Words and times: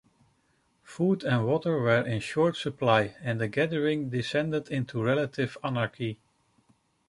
Food 0.81 1.23
and 1.23 1.45
water 1.45 1.77
were 1.79 2.01
in 2.03 2.21
short 2.21 2.57
supply, 2.57 3.15
and 3.21 3.39
the 3.39 3.47
gathering 3.47 4.09
descended 4.09 4.69
into 4.69 5.03
relative 5.03 5.59
anarchy. 5.63 6.19